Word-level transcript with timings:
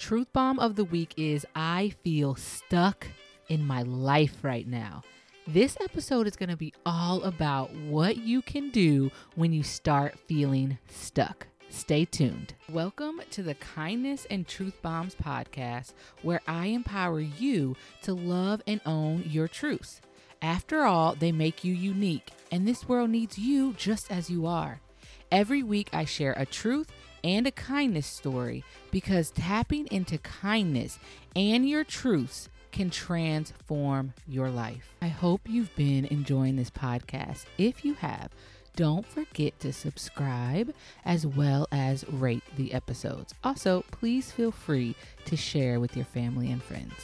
Truth 0.00 0.32
bomb 0.32 0.58
of 0.58 0.76
the 0.76 0.84
week 0.86 1.12
is 1.18 1.44
I 1.54 1.92
feel 2.02 2.34
stuck 2.34 3.06
in 3.50 3.66
my 3.66 3.82
life 3.82 4.42
right 4.42 4.66
now. 4.66 5.02
This 5.46 5.76
episode 5.78 6.26
is 6.26 6.36
going 6.36 6.48
to 6.48 6.56
be 6.56 6.72
all 6.86 7.22
about 7.22 7.70
what 7.74 8.16
you 8.16 8.40
can 8.40 8.70
do 8.70 9.10
when 9.34 9.52
you 9.52 9.62
start 9.62 10.18
feeling 10.26 10.78
stuck. 10.88 11.46
Stay 11.68 12.06
tuned. 12.06 12.54
Welcome 12.70 13.20
to 13.32 13.42
the 13.42 13.56
Kindness 13.56 14.26
and 14.30 14.48
Truth 14.48 14.80
Bombs 14.80 15.14
podcast, 15.14 15.92
where 16.22 16.40
I 16.48 16.68
empower 16.68 17.20
you 17.20 17.76
to 18.00 18.14
love 18.14 18.62
and 18.66 18.80
own 18.86 19.24
your 19.26 19.48
truths. 19.48 20.00
After 20.40 20.84
all, 20.84 21.14
they 21.14 21.30
make 21.30 21.62
you 21.62 21.74
unique, 21.74 22.30
and 22.50 22.66
this 22.66 22.88
world 22.88 23.10
needs 23.10 23.36
you 23.36 23.74
just 23.74 24.10
as 24.10 24.30
you 24.30 24.46
are. 24.46 24.80
Every 25.30 25.62
week, 25.62 25.90
I 25.92 26.06
share 26.06 26.32
a 26.38 26.46
truth 26.46 26.90
and 27.22 27.46
a 27.46 27.50
kindness 27.50 28.06
story 28.06 28.64
because 28.90 29.30
tapping 29.30 29.86
into 29.88 30.18
kindness 30.18 30.98
and 31.34 31.68
your 31.68 31.84
truths 31.84 32.48
can 32.72 32.90
transform 32.90 34.14
your 34.26 34.50
life. 34.50 34.94
I 35.02 35.08
hope 35.08 35.42
you've 35.46 35.74
been 35.76 36.04
enjoying 36.06 36.56
this 36.56 36.70
podcast. 36.70 37.44
If 37.58 37.84
you 37.84 37.94
have, 37.94 38.30
don't 38.76 39.06
forget 39.06 39.58
to 39.60 39.72
subscribe 39.72 40.72
as 41.04 41.26
well 41.26 41.66
as 41.72 42.08
rate 42.08 42.44
the 42.56 42.72
episodes. 42.72 43.34
Also, 43.42 43.84
please 43.90 44.30
feel 44.30 44.52
free 44.52 44.94
to 45.26 45.36
share 45.36 45.80
with 45.80 45.96
your 45.96 46.06
family 46.06 46.50
and 46.50 46.62
friends. 46.62 46.94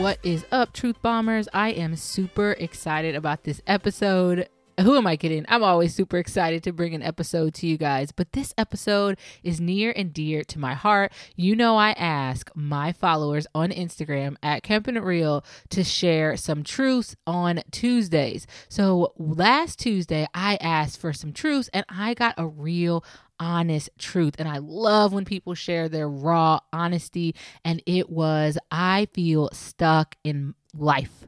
What 0.00 0.18
is 0.22 0.46
up, 0.50 0.72
Truth 0.72 1.02
Bombers? 1.02 1.46
I 1.52 1.72
am 1.72 1.94
super 1.94 2.52
excited 2.52 3.14
about 3.14 3.44
this 3.44 3.60
episode. 3.66 4.48
Who 4.80 4.96
am 4.96 5.06
I 5.06 5.18
kidding? 5.18 5.44
I'm 5.46 5.62
always 5.62 5.94
super 5.94 6.16
excited 6.16 6.62
to 6.62 6.72
bring 6.72 6.94
an 6.94 7.02
episode 7.02 7.52
to 7.56 7.66
you 7.66 7.76
guys, 7.76 8.10
but 8.10 8.32
this 8.32 8.54
episode 8.56 9.18
is 9.42 9.60
near 9.60 9.92
and 9.94 10.10
dear 10.10 10.42
to 10.44 10.58
my 10.58 10.72
heart. 10.72 11.12
You 11.36 11.54
know, 11.54 11.76
I 11.76 11.90
ask 11.90 12.50
my 12.54 12.92
followers 12.92 13.46
on 13.54 13.72
Instagram 13.72 14.36
at 14.42 14.62
Camping 14.62 14.94
Real 14.94 15.44
to 15.68 15.84
share 15.84 16.34
some 16.38 16.62
truths 16.64 17.14
on 17.26 17.62
Tuesdays. 17.70 18.46
So 18.70 19.12
last 19.18 19.78
Tuesday, 19.80 20.26
I 20.32 20.56
asked 20.62 20.98
for 20.98 21.12
some 21.12 21.34
truths 21.34 21.68
and 21.74 21.84
I 21.90 22.14
got 22.14 22.36
a 22.38 22.46
real 22.46 23.04
honest 23.40 23.90
truth. 23.98 24.34
And 24.38 24.48
I 24.48 24.58
love 24.58 25.12
when 25.12 25.24
people 25.24 25.54
share 25.54 25.88
their 25.88 26.08
raw 26.08 26.60
honesty. 26.72 27.34
And 27.64 27.82
it 27.86 28.10
was, 28.10 28.58
I 28.70 29.08
feel 29.12 29.50
stuck 29.52 30.14
in 30.22 30.54
life. 30.74 31.26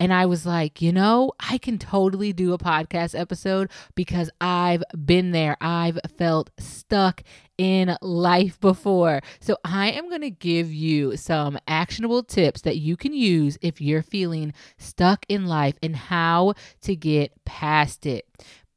And 0.00 0.12
I 0.12 0.26
was 0.26 0.46
like, 0.46 0.80
you 0.80 0.92
know, 0.92 1.32
I 1.40 1.58
can 1.58 1.76
totally 1.76 2.32
do 2.32 2.52
a 2.52 2.58
podcast 2.58 3.18
episode 3.18 3.68
because 3.96 4.30
I've 4.40 4.84
been 5.04 5.32
there. 5.32 5.56
I've 5.60 5.98
felt 6.16 6.50
stuck 6.58 7.24
in 7.56 7.96
life 8.00 8.60
before. 8.60 9.20
So 9.40 9.56
I 9.64 9.90
am 9.90 10.08
going 10.08 10.20
to 10.20 10.30
give 10.30 10.72
you 10.72 11.16
some 11.16 11.58
actionable 11.66 12.22
tips 12.22 12.60
that 12.60 12.76
you 12.76 12.96
can 12.96 13.12
use 13.12 13.58
if 13.60 13.80
you're 13.80 14.02
feeling 14.02 14.54
stuck 14.76 15.26
in 15.28 15.46
life 15.46 15.74
and 15.82 15.96
how 15.96 16.54
to 16.82 16.94
get 16.94 17.32
past 17.44 18.06
it. 18.06 18.28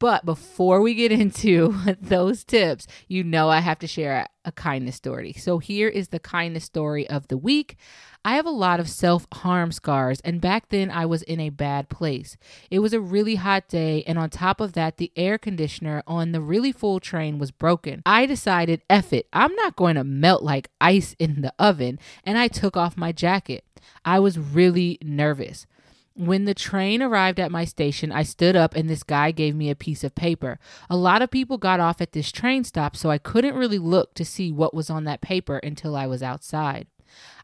But 0.02 0.24
before 0.24 0.80
we 0.80 0.94
get 0.94 1.12
into 1.22 1.76
those 2.00 2.42
tips, 2.42 2.88
you 3.06 3.22
know 3.22 3.48
I 3.48 3.60
have 3.60 3.78
to 3.78 3.86
share 3.86 4.26
a 4.44 4.50
kindness 4.50 4.96
story. 4.96 5.32
So 5.34 5.58
here 5.58 5.88
is 5.88 6.08
the 6.08 6.18
kindness 6.18 6.64
story 6.64 7.08
of 7.08 7.28
the 7.28 7.38
week. 7.38 7.76
I 8.24 8.34
have 8.34 8.44
a 8.44 8.50
lot 8.50 8.80
of 8.80 8.88
self 8.88 9.28
harm 9.32 9.70
scars, 9.70 10.20
and 10.22 10.40
back 10.40 10.70
then 10.70 10.90
I 10.90 11.06
was 11.06 11.22
in 11.22 11.38
a 11.38 11.50
bad 11.50 11.88
place. 11.88 12.36
It 12.68 12.80
was 12.80 12.92
a 12.92 13.00
really 13.00 13.36
hot 13.36 13.68
day, 13.68 14.02
and 14.02 14.18
on 14.18 14.28
top 14.28 14.60
of 14.60 14.72
that, 14.72 14.96
the 14.96 15.12
air 15.14 15.38
conditioner 15.38 16.02
on 16.04 16.32
the 16.32 16.40
really 16.40 16.72
full 16.72 16.98
train 16.98 17.38
was 17.38 17.52
broken. 17.52 18.02
I 18.04 18.26
decided, 18.26 18.82
F 18.90 19.12
it, 19.12 19.28
I'm 19.32 19.54
not 19.54 19.76
going 19.76 19.94
to 19.94 20.02
melt 20.02 20.42
like 20.42 20.70
ice 20.80 21.14
in 21.20 21.42
the 21.42 21.54
oven, 21.60 22.00
and 22.24 22.36
I 22.36 22.48
took 22.48 22.76
off 22.76 22.96
my 22.96 23.12
jacket. 23.12 23.64
I 24.04 24.18
was 24.18 24.36
really 24.36 24.98
nervous. 25.00 25.66
When 26.14 26.44
the 26.44 26.54
train 26.54 27.02
arrived 27.02 27.40
at 27.40 27.50
my 27.50 27.64
station, 27.64 28.12
I 28.12 28.22
stood 28.22 28.54
up 28.54 28.74
and 28.74 28.88
this 28.88 29.02
guy 29.02 29.30
gave 29.30 29.54
me 29.54 29.70
a 29.70 29.74
piece 29.74 30.04
of 30.04 30.14
paper. 30.14 30.58
A 30.90 30.96
lot 30.96 31.22
of 31.22 31.30
people 31.30 31.56
got 31.56 31.80
off 31.80 32.00
at 32.00 32.12
this 32.12 32.30
train 32.30 32.64
stop, 32.64 32.96
so 32.96 33.10
I 33.10 33.18
couldn't 33.18 33.54
really 33.54 33.78
look 33.78 34.14
to 34.14 34.24
see 34.24 34.52
what 34.52 34.74
was 34.74 34.90
on 34.90 35.04
that 35.04 35.22
paper 35.22 35.56
until 35.58 35.96
I 35.96 36.06
was 36.06 36.22
outside. 36.22 36.86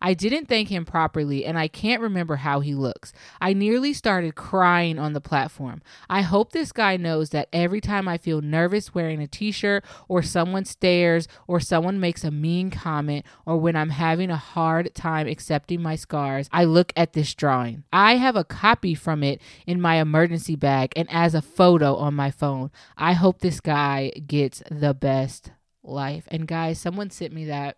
I 0.01 0.15
didn't 0.15 0.47
thank 0.47 0.69
him 0.69 0.85
properly, 0.85 1.45
and 1.45 1.59
I 1.59 1.69
can't 1.69 2.03
remember 2.03 2.37
how 2.37 2.61
he 2.61 2.75
looks. 2.75 3.13
I 3.41 3.53
nearly 3.53 3.93
started 3.93 4.35
crying 4.35 4.99
on 4.99 5.13
the 5.13 5.21
platform. 5.21 5.83
I 6.09 6.23
hope 6.23 6.53
this 6.53 6.73
guy 6.73 6.97
knows 6.97 7.31
that 7.31 7.49
every 7.53 7.81
time 7.81 8.07
I 8.07 8.19
feel 8.19 8.41
nervous 8.41 8.95
wearing 8.95 9.21
a 9.21 9.27
t 9.27 9.51
shirt, 9.51 9.85
or 10.07 10.23
someone 10.23 10.65
stares, 10.65 11.27
or 11.47 11.61
someone 11.61 12.01
makes 12.01 12.25
a 12.25 12.31
mean 12.31 12.71
comment, 12.71 13.27
or 13.45 13.57
when 13.57 13.77
I'm 13.77 13.91
having 13.91 14.31
a 14.31 14.37
hard 14.37 14.95
time 14.95 15.27
accepting 15.27 15.83
my 15.83 15.97
scars, 15.97 16.49
I 16.53 16.65
look 16.65 16.93
at 16.97 17.13
this 17.13 17.35
drawing. 17.35 17.85
I 17.93 18.17
have 18.17 18.37
a 18.37 18.45
copy 18.45 18.95
from 18.95 19.23
it 19.23 19.41
in 19.67 19.81
my 19.81 19.97
emergency 19.97 20.57
bag 20.57 20.93
and 20.97 21.09
as 21.11 21.35
a 21.35 21.43
photo 21.43 21.97
on 21.97 22.15
my 22.15 22.31
phone. 22.31 22.71
I 22.97 23.15
hope 23.15 23.41
this 23.41 23.61
guy 23.61 24.11
gets 24.27 24.63
the 24.71 24.95
best 24.95 25.51
life. 25.83 26.29
And 26.29 26.47
guys, 26.47 26.79
someone 26.81 27.11
sent 27.11 27.33
me 27.33 27.45
that 27.47 27.77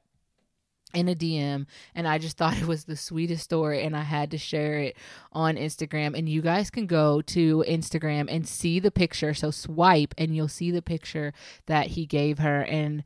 in 0.94 1.08
a 1.08 1.14
DM 1.14 1.66
and 1.94 2.08
I 2.08 2.18
just 2.18 2.36
thought 2.38 2.58
it 2.58 2.66
was 2.66 2.84
the 2.84 2.96
sweetest 2.96 3.44
story 3.44 3.82
and 3.82 3.96
I 3.96 4.02
had 4.02 4.30
to 4.32 4.38
share 4.38 4.78
it 4.78 4.96
on 5.32 5.56
Instagram. 5.56 6.16
And 6.16 6.28
you 6.28 6.42
guys 6.42 6.70
can 6.70 6.86
go 6.86 7.20
to 7.22 7.64
Instagram 7.68 8.26
and 8.28 8.46
see 8.46 8.80
the 8.80 8.90
picture. 8.90 9.34
So 9.34 9.50
swipe 9.50 10.14
and 10.18 10.34
you'll 10.34 10.48
see 10.48 10.70
the 10.70 10.82
picture 10.82 11.32
that 11.66 11.88
he 11.88 12.06
gave 12.06 12.38
her. 12.38 12.62
And 12.62 13.04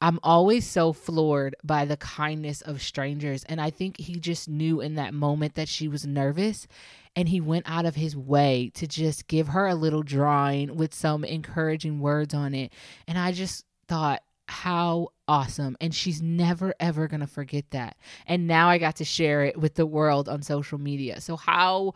I'm 0.00 0.18
always 0.24 0.66
so 0.66 0.92
floored 0.92 1.54
by 1.62 1.84
the 1.84 1.96
kindness 1.96 2.60
of 2.60 2.82
strangers. 2.82 3.44
And 3.44 3.60
I 3.60 3.70
think 3.70 4.00
he 4.00 4.16
just 4.16 4.48
knew 4.48 4.80
in 4.80 4.96
that 4.96 5.14
moment 5.14 5.54
that 5.54 5.68
she 5.68 5.86
was 5.86 6.04
nervous 6.04 6.66
and 7.14 7.28
he 7.28 7.40
went 7.40 7.68
out 7.68 7.84
of 7.86 7.94
his 7.94 8.16
way 8.16 8.72
to 8.74 8.88
just 8.88 9.28
give 9.28 9.48
her 9.48 9.68
a 9.68 9.76
little 9.76 10.02
drawing 10.02 10.76
with 10.76 10.92
some 10.92 11.24
encouraging 11.24 12.00
words 12.00 12.34
on 12.34 12.52
it. 12.52 12.72
And 13.06 13.16
I 13.16 13.30
just 13.30 13.64
thought 13.86 14.22
how 14.48 15.08
awesome. 15.28 15.76
And 15.80 15.94
she's 15.94 16.20
never, 16.20 16.74
ever 16.80 17.08
going 17.08 17.20
to 17.20 17.26
forget 17.26 17.70
that. 17.70 17.96
And 18.26 18.46
now 18.46 18.68
I 18.68 18.78
got 18.78 18.96
to 18.96 19.04
share 19.04 19.44
it 19.44 19.58
with 19.58 19.74
the 19.74 19.86
world 19.86 20.28
on 20.28 20.42
social 20.42 20.78
media. 20.78 21.20
So, 21.20 21.36
how 21.36 21.94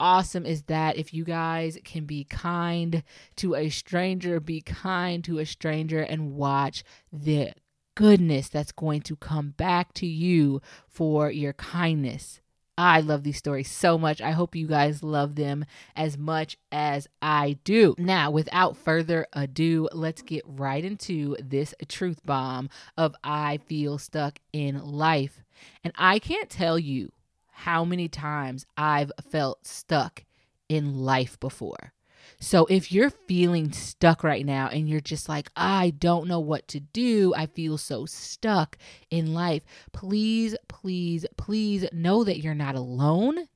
awesome 0.00 0.46
is 0.46 0.62
that 0.64 0.96
if 0.96 1.12
you 1.12 1.24
guys 1.24 1.78
can 1.84 2.04
be 2.04 2.24
kind 2.24 3.02
to 3.36 3.54
a 3.54 3.68
stranger, 3.68 4.40
be 4.40 4.60
kind 4.60 5.24
to 5.24 5.38
a 5.38 5.46
stranger, 5.46 6.00
and 6.00 6.34
watch 6.34 6.84
the 7.12 7.52
goodness 7.94 8.48
that's 8.48 8.72
going 8.72 9.02
to 9.02 9.16
come 9.16 9.50
back 9.50 9.92
to 9.94 10.06
you 10.06 10.62
for 10.86 11.30
your 11.30 11.52
kindness. 11.52 12.40
I 12.78 13.00
love 13.00 13.24
these 13.24 13.36
stories 13.36 13.68
so 13.68 13.98
much. 13.98 14.20
I 14.20 14.30
hope 14.30 14.54
you 14.54 14.68
guys 14.68 15.02
love 15.02 15.34
them 15.34 15.64
as 15.96 16.16
much 16.16 16.56
as 16.70 17.08
I 17.20 17.58
do. 17.64 17.96
Now, 17.98 18.30
without 18.30 18.76
further 18.76 19.26
ado, 19.32 19.88
let's 19.92 20.22
get 20.22 20.44
right 20.46 20.84
into 20.84 21.36
this 21.40 21.74
truth 21.88 22.20
bomb 22.24 22.70
of 22.96 23.16
I 23.24 23.56
feel 23.66 23.98
stuck 23.98 24.38
in 24.52 24.80
life. 24.80 25.42
And 25.82 25.92
I 25.98 26.20
can't 26.20 26.48
tell 26.48 26.78
you 26.78 27.10
how 27.50 27.84
many 27.84 28.08
times 28.08 28.64
I've 28.76 29.10
felt 29.28 29.66
stuck 29.66 30.24
in 30.68 31.00
life 31.00 31.40
before. 31.40 31.92
So 32.40 32.66
if 32.66 32.92
you're 32.92 33.10
feeling 33.10 33.72
stuck 33.72 34.22
right 34.22 34.44
now 34.44 34.68
and 34.68 34.88
you're 34.88 35.00
just 35.00 35.28
like, 35.28 35.50
I 35.56 35.90
don't 35.90 36.28
know 36.28 36.40
what 36.40 36.68
to 36.68 36.80
do, 36.80 37.34
I 37.36 37.46
feel 37.46 37.78
so 37.78 38.06
stuck 38.06 38.78
in 39.10 39.34
life, 39.34 39.64
please, 39.92 40.56
please, 40.68 41.26
please 41.36 41.86
know 41.92 42.24
that 42.24 42.40
you're 42.40 42.54
not 42.54 42.74
alone. 42.74 43.48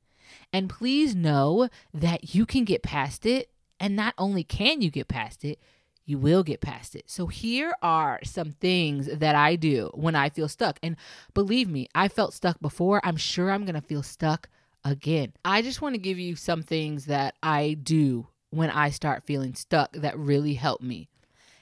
And 0.52 0.68
please 0.68 1.14
know 1.14 1.68
that 1.94 2.34
you 2.34 2.44
can 2.44 2.64
get 2.64 2.82
past 2.82 3.24
it. 3.24 3.50
And 3.80 3.96
not 3.96 4.14
only 4.19 4.44
can 4.44 4.82
you 4.82 4.90
get 4.90 5.08
past 5.08 5.44
it, 5.44 5.58
you 6.04 6.18
will 6.18 6.42
get 6.42 6.60
past 6.60 6.94
it. 6.94 7.08
So, 7.08 7.26
here 7.26 7.75
are 7.80 8.18
some 8.25 8.52
things 8.52 9.06
that 9.06 9.34
I 9.34 9.56
do 9.56 9.90
when 9.94 10.14
I 10.14 10.30
feel 10.30 10.48
stuck. 10.48 10.78
And 10.82 10.96
believe 11.32 11.68
me, 11.68 11.88
I 11.94 12.08
felt 12.08 12.34
stuck 12.34 12.60
before. 12.60 13.00
I'm 13.04 13.16
sure 13.16 13.50
I'm 13.50 13.64
going 13.64 13.80
to 13.80 13.80
feel 13.80 14.02
stuck 14.02 14.48
again. 14.84 15.32
I 15.44 15.62
just 15.62 15.80
want 15.80 15.94
to 15.94 16.00
give 16.00 16.18
you 16.18 16.36
some 16.36 16.62
things 16.62 17.06
that 17.06 17.34
I 17.42 17.75
do 17.75 18.26
when 18.52 18.70
I 18.70 18.90
start 18.90 19.25
feeling 19.25 19.54
stuck 19.54 19.93
that 19.93 20.19
really 20.19 20.54
help 20.54 20.82
me. 20.82 21.08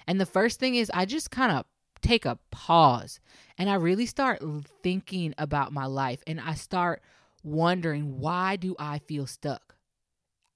And 0.06 0.20
the 0.20 0.26
first 0.26 0.58
thing 0.58 0.75
is 0.75 0.90
I 0.92 1.04
just 1.04 1.31
kind 1.31 1.52
of 1.52 1.64
take 2.02 2.25
a 2.26 2.38
pause 2.50 3.20
and 3.56 3.70
I 3.70 3.75
really 3.75 4.06
start 4.06 4.42
thinking 4.82 5.34
about 5.38 5.72
my 5.72 5.87
life 5.87 6.22
and 6.26 6.40
I 6.40 6.54
start 6.54 7.00
wondering 7.44 8.19
why 8.19 8.56
do 8.56 8.75
I 8.78 8.98
feel 8.98 9.26
stuck? 9.26 9.76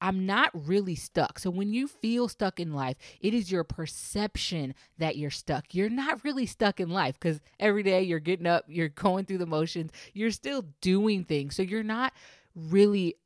I'm 0.01 0.27
not 0.27 0.51
really 0.53 0.97
stuck. 0.97 1.39
So 1.39 1.51
when 1.51 1.73
you 1.73 1.87
feel 1.87 2.29
stuck 2.29 2.59
in 2.59 2.75
life, 2.75 2.97
it 3.21 3.33
is 3.33 3.51
your 3.51 3.65
perception 3.65 4.75
that 4.99 5.17
you're 5.17 5.31
stuck. 5.31 5.73
You're 5.73 5.89
not 5.89 6.25
really 6.25 6.47
stuck 6.47 6.81
in 6.81 6.91
life 6.91 7.15
because 7.15 7.41
every 7.61 7.85
day 7.85 8.03
you're 8.03 8.19
getting 8.19 8.47
up, 8.47 8.65
you're 8.67 8.89
going 8.89 9.25
through 9.25 9.39
the 9.39 9.47
motions, 9.47 9.93
you're 10.13 10.33
still 10.33 10.65
doing 10.81 11.25
things. 11.25 11.55
So 11.55 11.63
you're 11.63 11.85
not 11.85 12.13
really 12.55 13.17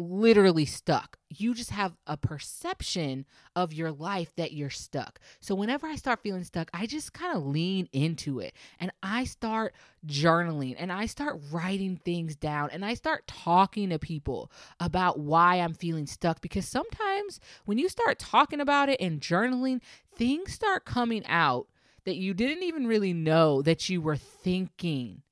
literally 0.00 0.64
stuck. 0.64 1.18
You 1.28 1.54
just 1.54 1.70
have 1.70 1.96
a 2.06 2.16
perception 2.16 3.26
of 3.54 3.72
your 3.72 3.92
life 3.92 4.34
that 4.36 4.52
you're 4.52 4.70
stuck. 4.70 5.20
So 5.40 5.54
whenever 5.54 5.86
I 5.86 5.96
start 5.96 6.22
feeling 6.22 6.44
stuck, 6.44 6.70
I 6.72 6.86
just 6.86 7.12
kind 7.12 7.36
of 7.36 7.46
lean 7.46 7.88
into 7.92 8.40
it 8.40 8.54
and 8.80 8.90
I 9.02 9.24
start 9.24 9.74
journaling 10.06 10.74
and 10.78 10.90
I 10.90 11.06
start 11.06 11.40
writing 11.52 11.96
things 11.96 12.34
down 12.34 12.70
and 12.70 12.84
I 12.84 12.94
start 12.94 13.26
talking 13.26 13.90
to 13.90 13.98
people 13.98 14.50
about 14.80 15.18
why 15.18 15.56
I'm 15.56 15.74
feeling 15.74 16.06
stuck 16.06 16.40
because 16.40 16.66
sometimes 16.66 17.38
when 17.66 17.78
you 17.78 17.88
start 17.88 18.18
talking 18.18 18.60
about 18.60 18.88
it 18.88 19.00
and 19.00 19.20
journaling, 19.20 19.80
things 20.16 20.52
start 20.52 20.84
coming 20.84 21.24
out 21.26 21.66
that 22.04 22.16
you 22.16 22.34
didn't 22.34 22.62
even 22.62 22.86
really 22.86 23.12
know 23.12 23.62
that 23.62 23.88
you 23.88 24.00
were 24.00 24.16
thinking. 24.16 25.22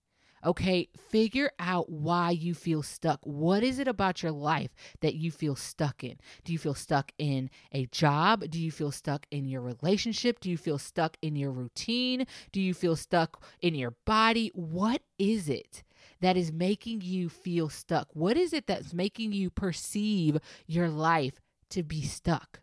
Okay, 0.45 0.89
figure 1.11 1.51
out 1.59 1.91
why 1.91 2.31
you 2.31 2.55
feel 2.55 2.83
stuck. 2.83 3.21
What 3.25 3.63
is 3.63 3.79
it 3.79 3.89
about 3.89 4.23
your 4.23 4.33
life 4.33 4.71
that 5.01 5.15
you 5.15 5.31
feel 5.31 5.57
stuck 5.57 6.05
in? 6.05 6.17
Do 6.45 6.53
you 6.53 6.59
feel 6.59 6.75
stuck 6.75 7.13
in 7.19 7.51
a 7.73 7.87
job? 7.87 8.49
Do 8.49 8.61
you 8.61 8.71
feel 8.71 8.93
stuck 8.93 9.27
in 9.31 9.45
your 9.47 9.61
relationship? 9.61 10.41
Do 10.41 10.51
you 10.51 10.57
feel 10.57 10.79
stuck 10.79 11.17
in 11.23 11.37
your 11.37 11.51
routine? 11.51 12.27
Do 12.53 12.61
you 12.61 12.75
feel 12.75 12.97
stuck 12.97 13.43
in 13.61 13.75
your 13.75 13.95
body? 14.05 14.51
What 14.55 15.03
is 15.19 15.49
it 15.49 15.83
that 16.21 16.37
is 16.37 16.53
making 16.53 17.01
you 17.01 17.29
feel 17.29 17.69
stuck? 17.69 18.09
What 18.13 18.37
is 18.37 18.53
it 18.53 18.67
that's 18.67 18.93
making 18.95 19.33
you 19.33 19.51
perceive 19.51 20.39
your 20.67 20.89
life 20.89 21.41
to 21.71 21.83
be 21.83 22.03
stuck? 22.03 22.61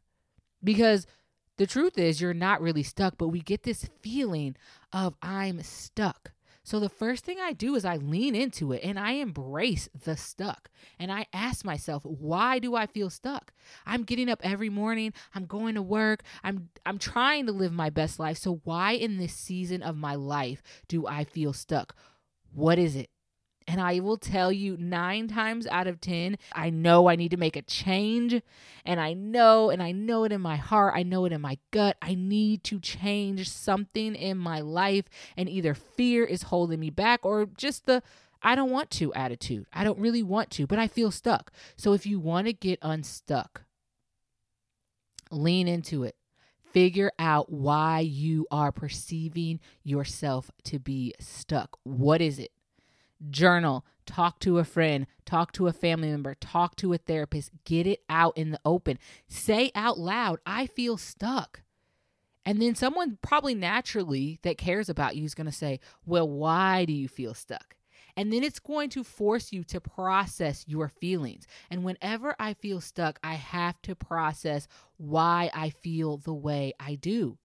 Because 0.64 1.06
the 1.58 1.68
truth 1.68 1.98
is, 1.98 2.20
you're 2.20 2.34
not 2.34 2.62
really 2.62 2.84
stuck, 2.84 3.18
but 3.18 3.30
we 3.30 3.40
get 3.40 3.64
this 3.64 3.90
feeling 4.02 4.56
of 4.92 5.16
I'm 5.22 5.62
stuck. 5.62 6.32
So 6.66 6.80
the 6.80 6.90
first 6.90 7.24
thing 7.24 7.38
I 7.40 7.54
do 7.54 7.76
is 7.76 7.86
I 7.86 7.98
lean 7.98 8.34
into 8.34 8.72
it 8.72 8.84
and 8.84 9.00
I 9.00 9.12
embrace 9.12 9.88
the 10.04 10.18
stuck. 10.18 10.72
And 10.98 11.12
I 11.12 11.28
ask 11.32 11.64
myself, 11.64 12.04
why 12.04 12.58
do 12.58 12.76
I 12.76 12.88
feel 12.88 13.12
stuck? 13.12 13.54
I'm 13.86 14.02
getting 14.02 14.30
up 14.30 14.40
every 14.44 14.70
morning, 14.70 15.14
I'm 15.36 15.46
going 15.46 15.76
to 15.76 15.84
work, 15.84 16.24
I'm 16.44 16.70
I'm 16.84 16.98
trying 16.98 17.46
to 17.46 17.52
live 17.52 17.72
my 17.72 17.92
best 17.92 18.20
life. 18.20 18.38
So 18.38 18.62
why 18.64 18.94
in 18.94 19.18
this 19.18 19.34
season 19.34 19.84
of 19.84 19.96
my 19.96 20.16
life 20.16 20.64
do 20.88 21.06
I 21.06 21.24
feel 21.24 21.54
stuck? 21.54 21.96
What 22.52 22.80
is 22.80 22.96
it? 22.96 23.12
And 23.68 23.82
I 23.82 24.00
will 24.00 24.18
tell 24.18 24.52
you 24.52 24.78
nine 24.78 25.28
times 25.28 25.66
out 25.68 25.88
of 25.88 26.00
10, 26.00 26.38
I 26.54 26.70
know 26.70 27.08
I 27.10 27.16
need 27.16 27.32
to 27.32 27.38
make 27.38 27.56
a 27.56 27.64
change. 27.64 28.42
And 28.86 29.00
I 29.00 29.14
know, 29.14 29.72
and 29.72 29.82
I 29.82 29.92
know 29.92 30.24
it 30.24 30.32
in 30.32 30.42
my 30.42 30.56
heart, 30.56 30.94
I 30.96 31.02
know 31.04 31.26
it 31.26 31.32
in 31.32 31.42
my 31.42 31.58
gut. 31.72 31.98
I 32.02 32.14
need 32.14 32.64
to 32.66 32.80
change 32.80 33.50
something 33.50 34.14
in 34.14 34.38
my 34.38 34.62
life. 34.62 35.06
And 35.36 35.50
either 35.50 35.74
fear 35.74 36.26
is 36.26 36.44
holding 36.44 36.80
me 36.80 36.92
back 36.92 37.26
or 37.26 37.48
just 37.58 37.88
the 37.88 38.04
I 38.46 38.54
don't 38.54 38.70
want 38.70 38.92
to 38.92 39.12
attitude. 39.16 39.66
I 39.74 39.84
don't 39.84 39.98
really 39.98 40.22
want 40.22 40.52
to, 40.52 40.68
but 40.68 40.78
I 40.78 40.88
feel 40.88 41.10
stuck. 41.10 41.52
So 41.76 41.94
if 41.94 42.06
you 42.06 42.20
want 42.20 42.46
to 42.46 42.54
get 42.54 42.78
unstuck, 42.84 43.64
lean 45.32 45.68
into 45.68 46.04
it. 46.04 46.16
Figure 46.72 47.12
out 47.18 47.52
why 47.52 48.02
you 48.02 48.46
are 48.52 48.72
perceiving 48.72 49.60
yourself 49.84 50.52
to 50.66 50.78
be 50.78 51.14
stuck. 51.20 51.80
What 51.84 52.22
is 52.22 52.38
it? 52.38 52.52
Journal, 53.30 53.86
talk 54.06 54.40
to 54.40 54.60
a 54.60 54.64
friend, 54.64 55.08
talk 55.26 55.52
to 55.54 55.68
a 55.68 55.74
family 55.74 56.10
member, 56.10 56.36
talk 56.36 56.76
to 56.78 56.94
a 56.94 56.98
therapist, 56.98 57.52
get 57.64 57.88
it 57.88 58.02
out 58.10 58.38
in 58.38 58.52
the 58.52 58.60
open. 58.66 59.00
Say 59.28 59.72
out 59.76 59.98
loud, 59.98 60.40
I 60.46 60.68
feel 60.68 60.98
stuck. 60.98 61.62
And 62.46 62.62
then 62.62 62.76
someone 62.76 63.18
probably 63.22 63.56
naturally 63.56 64.40
that 64.44 64.58
cares 64.58 64.88
about 64.88 65.16
you 65.16 65.24
is 65.24 65.34
going 65.34 65.48
to 65.48 65.52
say, 65.52 65.80
Well, 66.06 66.30
why 66.30 66.86
do 66.86 66.94
you 66.94 67.08
feel 67.08 67.34
stuck? 67.34 67.76
And 68.18 68.32
then 68.32 68.44
it's 68.44 68.60
going 68.60 68.90
to 68.92 69.04
force 69.04 69.52
you 69.52 69.64
to 69.66 69.82
process 69.82 70.64
your 70.68 70.88
feelings. 70.88 71.48
And 71.70 71.84
whenever 71.84 72.36
I 72.40 72.54
feel 72.54 72.80
stuck, 72.80 73.20
I 73.24 73.34
have 73.34 73.82
to 73.82 73.96
process 73.96 74.68
why 74.98 75.50
I 75.54 75.72
feel 75.72 76.18
the 76.18 76.34
way 76.34 76.74
I 76.80 76.96
do. 76.96 77.38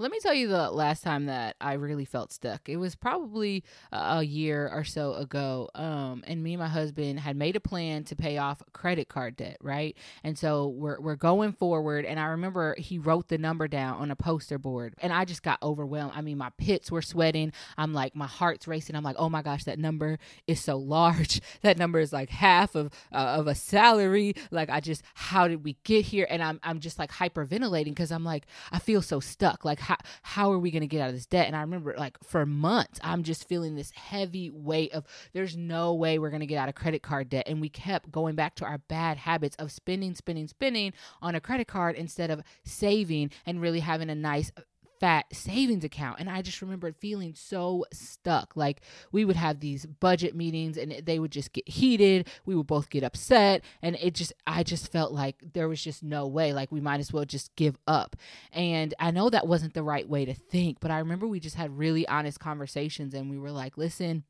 Let 0.00 0.12
me 0.12 0.20
tell 0.20 0.32
you 0.32 0.46
the 0.46 0.70
last 0.70 1.02
time 1.02 1.26
that 1.26 1.56
I 1.60 1.72
really 1.72 2.04
felt 2.04 2.30
stuck. 2.30 2.68
It 2.68 2.76
was 2.76 2.94
probably 2.94 3.64
a 3.90 4.22
year 4.22 4.70
or 4.72 4.84
so 4.84 5.14
ago. 5.14 5.70
Um, 5.74 6.22
and 6.24 6.40
me 6.40 6.52
and 6.52 6.60
my 6.60 6.68
husband 6.68 7.18
had 7.18 7.36
made 7.36 7.56
a 7.56 7.60
plan 7.60 8.04
to 8.04 8.14
pay 8.14 8.38
off 8.38 8.62
credit 8.72 9.08
card 9.08 9.34
debt, 9.36 9.56
right? 9.60 9.96
And 10.22 10.38
so 10.38 10.68
we're, 10.68 11.00
we're 11.00 11.16
going 11.16 11.50
forward. 11.50 12.04
And 12.04 12.20
I 12.20 12.26
remember 12.26 12.76
he 12.78 12.96
wrote 12.96 13.26
the 13.26 13.38
number 13.38 13.66
down 13.66 14.00
on 14.00 14.12
a 14.12 14.14
poster 14.16 14.56
board. 14.56 14.94
And 14.98 15.12
I 15.12 15.24
just 15.24 15.42
got 15.42 15.60
overwhelmed. 15.64 16.12
I 16.14 16.20
mean, 16.20 16.38
my 16.38 16.50
pits 16.58 16.92
were 16.92 17.02
sweating. 17.02 17.52
I'm 17.76 17.92
like, 17.92 18.14
my 18.14 18.28
heart's 18.28 18.68
racing. 18.68 18.94
I'm 18.94 19.02
like, 19.02 19.16
oh 19.18 19.28
my 19.28 19.42
gosh, 19.42 19.64
that 19.64 19.80
number 19.80 20.20
is 20.46 20.60
so 20.60 20.76
large. 20.76 21.40
That 21.62 21.76
number 21.76 21.98
is 21.98 22.12
like 22.12 22.30
half 22.30 22.74
of 22.76 22.92
uh, 23.12 23.36
of 23.38 23.48
a 23.48 23.54
salary. 23.54 24.34
Like, 24.50 24.70
I 24.70 24.80
just, 24.80 25.02
how 25.14 25.48
did 25.48 25.64
we 25.64 25.76
get 25.82 26.04
here? 26.04 26.26
And 26.30 26.40
I'm, 26.40 26.60
I'm 26.62 26.78
just 26.78 26.98
like 26.98 27.10
hyperventilating 27.10 27.86
because 27.86 28.12
I'm 28.12 28.22
like, 28.24 28.46
I 28.70 28.78
feel 28.78 29.02
so 29.02 29.18
stuck. 29.18 29.64
Like, 29.64 29.80
how 29.88 29.96
how 30.22 30.52
are 30.52 30.58
we 30.58 30.70
going 30.70 30.82
to 30.82 30.86
get 30.86 31.00
out 31.00 31.08
of 31.08 31.14
this 31.14 31.26
debt? 31.26 31.46
And 31.46 31.56
I 31.56 31.62
remember 31.62 31.94
like 31.96 32.18
for 32.22 32.44
months, 32.44 33.00
I'm 33.02 33.22
just 33.22 33.48
feeling 33.48 33.74
this 33.74 33.90
heavy 33.92 34.50
weight 34.50 34.92
of 34.92 35.04
there's 35.32 35.56
no 35.56 35.94
way 35.94 36.18
we're 36.18 36.30
going 36.30 36.40
to 36.40 36.46
get 36.46 36.58
out 36.58 36.68
of 36.68 36.74
credit 36.74 37.02
card 37.02 37.30
debt. 37.30 37.48
And 37.48 37.60
we 37.60 37.70
kept 37.70 38.12
going 38.12 38.34
back 38.34 38.54
to 38.56 38.66
our 38.66 38.78
bad 38.78 39.16
habits 39.16 39.56
of 39.56 39.72
spending, 39.72 40.14
spending, 40.14 40.46
spending 40.46 40.92
on 41.22 41.34
a 41.34 41.40
credit 41.40 41.68
card 41.68 41.96
instead 41.96 42.30
of 42.30 42.42
saving 42.64 43.30
and 43.46 43.62
really 43.62 43.80
having 43.80 44.10
a 44.10 44.14
nice 44.14 44.52
fat 45.00 45.26
savings 45.32 45.84
account 45.84 46.18
and 46.18 46.28
i 46.28 46.42
just 46.42 46.60
remembered 46.60 46.96
feeling 46.96 47.34
so 47.34 47.84
stuck. 47.92 48.56
Like 48.56 48.82
we 49.12 49.24
would 49.24 49.36
have 49.36 49.60
these 49.60 49.86
budget 49.86 50.34
meetings 50.34 50.76
and 50.76 51.02
they 51.04 51.18
would 51.18 51.32
just 51.32 51.52
get 51.52 51.68
heated. 51.68 52.28
We 52.44 52.54
would 52.54 52.66
both 52.66 52.90
get 52.90 53.02
upset 53.02 53.62
and 53.82 53.96
it 53.96 54.14
just 54.14 54.32
i 54.46 54.62
just 54.62 54.92
felt 54.92 55.12
like 55.12 55.36
there 55.54 55.68
was 55.68 55.82
just 55.82 56.02
no 56.02 56.26
way 56.26 56.52
like 56.52 56.72
we 56.72 56.80
might 56.80 57.00
as 57.00 57.12
well 57.12 57.24
just 57.24 57.54
give 57.56 57.76
up. 57.86 58.16
And 58.52 58.94
i 58.98 59.10
know 59.10 59.30
that 59.30 59.46
wasn't 59.46 59.74
the 59.74 59.82
right 59.82 60.08
way 60.08 60.24
to 60.24 60.34
think 60.34 60.78
but 60.80 60.90
i 60.90 60.98
remember 60.98 61.26
we 61.26 61.40
just 61.40 61.56
had 61.56 61.76
really 61.78 62.06
honest 62.08 62.40
conversations 62.40 63.14
and 63.14 63.30
we 63.30 63.38
were 63.38 63.52
like 63.52 63.76
listen 63.78 64.24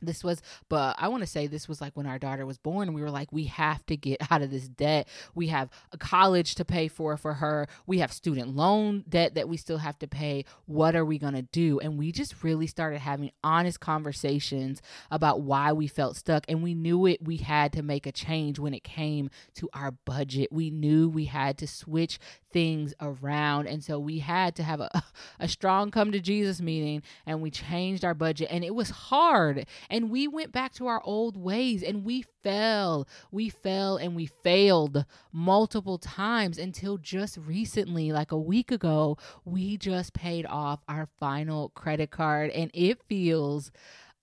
this 0.00 0.24
was 0.24 0.42
but 0.68 0.96
i 0.98 1.08
want 1.08 1.22
to 1.22 1.26
say 1.26 1.46
this 1.46 1.68
was 1.68 1.80
like 1.80 1.96
when 1.96 2.06
our 2.06 2.18
daughter 2.18 2.46
was 2.46 2.58
born 2.58 2.92
we 2.92 3.02
were 3.02 3.10
like 3.10 3.30
we 3.32 3.44
have 3.44 3.84
to 3.86 3.96
get 3.96 4.20
out 4.30 4.42
of 4.42 4.50
this 4.50 4.68
debt. 4.68 5.08
We 5.34 5.48
have 5.48 5.70
a 5.92 5.98
college 5.98 6.54
to 6.56 6.64
pay 6.64 6.88
for 6.88 7.16
for 7.16 7.34
her. 7.34 7.66
We 7.86 7.98
have 7.98 8.12
student 8.12 8.54
loan 8.54 9.04
debt 9.08 9.34
that 9.34 9.48
we 9.48 9.56
still 9.56 9.78
have 9.78 9.98
to 10.00 10.08
pay. 10.08 10.44
What 10.66 10.94
are 10.96 11.04
we 11.04 11.18
going 11.18 11.34
to 11.34 11.42
do? 11.42 11.80
And 11.80 11.98
we 11.98 12.12
just 12.12 12.42
really 12.42 12.66
started 12.66 13.00
having 13.00 13.30
honest 13.42 13.80
conversations 13.80 14.82
about 15.10 15.40
why 15.40 15.72
we 15.72 15.86
felt 15.86 16.16
stuck 16.16 16.44
and 16.48 16.62
we 16.62 16.74
knew 16.74 17.06
it 17.06 17.22
we 17.22 17.38
had 17.38 17.72
to 17.74 17.82
make 17.82 18.06
a 18.06 18.12
change 18.12 18.58
when 18.58 18.74
it 18.74 18.84
came 18.84 19.30
to 19.54 19.68
our 19.72 19.92
budget. 19.92 20.52
We 20.52 20.70
knew 20.70 21.08
we 21.08 21.26
had 21.26 21.58
to 21.58 21.66
switch 21.66 22.18
things 22.52 22.94
around 23.00 23.66
and 23.66 23.82
so 23.82 23.98
we 23.98 24.18
had 24.18 24.54
to 24.56 24.62
have 24.62 24.80
a, 24.80 25.02
a 25.40 25.48
strong 25.48 25.90
come 25.90 26.12
to 26.12 26.20
jesus 26.20 26.60
meeting 26.60 27.02
and 27.24 27.40
we 27.40 27.50
changed 27.50 28.04
our 28.04 28.14
budget 28.14 28.48
and 28.50 28.62
it 28.62 28.74
was 28.74 28.90
hard 28.90 29.66
and 29.90 30.10
we 30.10 30.28
went 30.28 30.52
back 30.52 30.72
to 30.74 30.86
our 30.86 31.00
old 31.04 31.36
ways 31.36 31.82
and 31.82 32.04
we 32.04 32.24
fell. 32.42 33.06
We 33.30 33.48
fell 33.48 33.96
and 33.96 34.14
we 34.14 34.26
failed 34.26 35.04
multiple 35.32 35.98
times 35.98 36.58
until 36.58 36.98
just 36.98 37.38
recently, 37.38 38.12
like 38.12 38.32
a 38.32 38.38
week 38.38 38.70
ago, 38.70 39.18
we 39.44 39.76
just 39.76 40.12
paid 40.12 40.46
off 40.46 40.80
our 40.88 41.08
final 41.18 41.70
credit 41.70 42.10
card 42.10 42.50
and 42.50 42.70
it 42.74 43.00
feels 43.08 43.70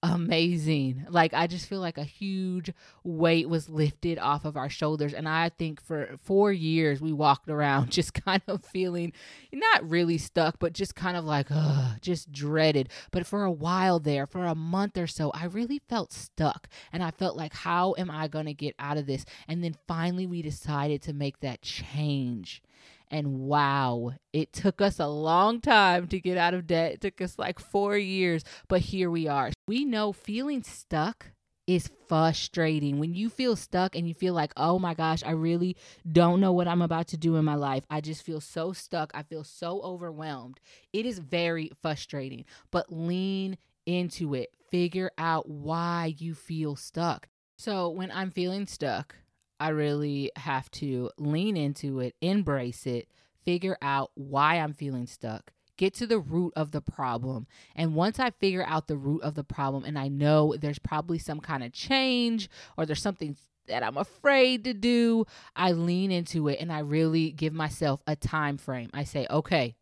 amazing. 0.02 1.06
Like 1.10 1.34
I 1.34 1.48
just 1.48 1.68
feel 1.68 1.82
like 1.82 1.98
a 1.98 2.04
huge 2.04 2.72
weight 3.04 3.50
was 3.50 3.70
lifted 3.70 4.18
off 4.18 4.46
of 4.46 4.56
our 4.56 4.70
shoulders 4.70 5.14
and 5.14 5.28
I 5.28 5.50
think 5.50 5.82
for 5.82 6.16
4 6.24 6.54
years 6.54 7.02
we 7.02 7.12
walked 7.12 7.50
around 7.50 7.92
just 8.00 8.14
kind 8.14 8.42
of 8.48 8.64
feeling 8.66 9.14
not 9.52 9.90
really 9.90 10.18
stuck 10.18 10.60
but 10.60 10.74
just 10.74 10.96
kind 10.96 11.18
of 11.18 11.26
like 11.26 11.48
just 12.02 12.32
dreaded. 12.32 12.90
But 13.12 13.26
for 13.26 13.44
a 13.44 13.52
while 13.52 14.00
there, 14.00 14.26
for 14.26 14.46
a 14.46 14.56
month 14.56 14.98
or 14.98 15.08
so, 15.08 15.32
I 15.32 15.46
really 15.46 15.82
felt 15.90 16.14
stuck 16.14 16.70
and 16.94 17.04
I 17.04 17.12
felt 17.12 17.36
like 17.36 17.54
how 17.54 17.96
am 17.98 18.10
I 18.10 18.28
going 18.28 18.46
to 18.46 18.54
get 18.54 18.76
out 18.80 18.98
of 18.98 19.06
this? 19.06 19.26
And 19.48 19.64
then 19.64 19.76
finally 19.88 20.26
we 20.26 20.42
decided 20.42 21.02
to 21.04 21.14
make 21.14 21.40
that 21.40 21.62
change. 21.62 22.62
And 23.12 23.40
wow, 23.40 24.14
it 24.34 24.54
took 24.54 24.82
us 24.82 25.00
a 25.00 25.08
long 25.08 25.62
time 25.62 26.08
to 26.10 26.20
get 26.20 26.38
out 26.38 26.54
of 26.54 26.68
debt. 26.68 26.94
It 26.94 27.02
took 27.02 27.22
us 27.22 27.40
like 27.40 27.60
four 27.60 27.98
years, 27.98 28.44
but 28.68 28.82
here 28.82 29.10
we 29.10 29.28
are. 29.28 29.52
We 29.68 29.84
know 29.86 30.14
feeling 30.14 30.64
stuck 30.64 31.28
is 31.70 31.92
frustrating. 32.08 32.98
When 32.98 33.14
you 33.14 33.30
feel 33.30 33.56
stuck 33.56 33.96
and 33.96 34.08
you 34.08 34.16
feel 34.16 34.34
like, 34.34 34.52
oh 34.58 34.80
my 34.80 34.96
gosh, 34.96 35.24
I 35.24 35.32
really 35.32 35.78
don't 36.12 36.40
know 36.40 36.52
what 36.52 36.68
I'm 36.68 36.82
about 36.82 37.08
to 37.10 37.18
do 37.18 37.36
in 37.36 37.46
my 37.46 37.54
life. 37.54 37.84
I 37.92 38.02
just 38.02 38.24
feel 38.24 38.42
so 38.42 38.74
stuck. 38.74 39.12
I 39.14 39.22
feel 39.22 39.44
so 39.44 39.80
overwhelmed. 39.82 40.60
It 40.94 41.06
is 41.06 41.20
very 41.20 41.72
frustrating, 41.82 42.46
but 42.72 42.92
lean 42.92 43.58
into 43.86 44.34
it. 44.34 44.50
Figure 44.72 45.12
out 45.18 45.48
why 45.48 46.16
you 46.18 46.34
feel 46.34 46.76
stuck. 46.76 47.28
So 47.60 47.90
when 47.90 48.10
I'm 48.12 48.32
feeling 48.32 48.66
stuck, 48.66 49.16
I 49.60 49.70
really 49.70 50.32
have 50.36 50.70
to 50.72 51.12
lean 51.18 51.58
into 51.58 52.00
it, 52.00 52.16
embrace 52.22 52.86
it, 52.86 53.08
figure 53.44 53.78
out 53.82 54.12
why 54.16 54.56
I'm 54.56 54.74
feeling 54.74 55.08
stuck, 55.08 55.52
get 55.78 55.94
to 55.96 56.08
the 56.08 56.20
root 56.20 56.54
of 56.56 56.72
the 56.72 56.82
problem. 56.82 57.48
And 57.76 57.96
once 57.96 58.20
I 58.20 58.32
figure 58.32 58.66
out 58.66 58.88
the 58.88 58.98
root 58.98 59.22
of 59.22 59.36
the 59.36 59.44
problem 59.44 59.84
and 59.86 59.98
I 59.98 60.08
know 60.08 60.56
there's 60.60 60.80
probably 60.80 61.20
some 61.20 61.40
kind 61.40 61.64
of 61.64 61.74
change 61.74 62.50
or 62.78 62.86
there's 62.86 63.02
something 63.02 63.36
that 63.68 63.84
I'm 63.84 63.98
afraid 63.98 64.64
to 64.66 64.74
do, 64.74 65.26
I 65.56 65.72
lean 65.72 66.12
into 66.12 66.48
it 66.48 66.60
and 66.60 66.72
I 66.72 66.80
really 66.80 67.32
give 67.32 67.54
myself 67.54 68.02
a 68.08 68.16
time 68.16 68.58
frame. 68.58 68.90
I 68.94 69.04
say, 69.04 69.28
okay, 69.30 69.76